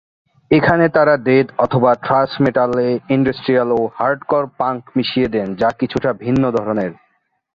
[0.51, 1.47] এখানে তারা death/
[2.03, 6.91] thrash মেটাল-এ ইন্ডাস্ট্রিয়াল ও হার্ডকোর পাঙ্ক মিশিয়ে দেন যা কিছুটা ভিন্ন ধরনের।